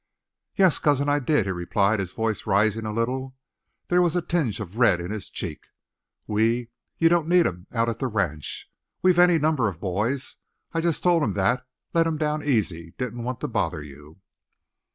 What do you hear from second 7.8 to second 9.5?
at the ranch. We've any